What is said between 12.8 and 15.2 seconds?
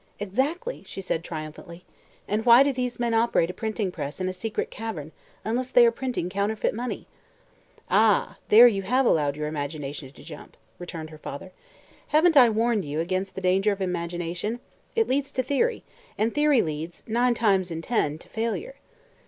you against the danger of imagination? It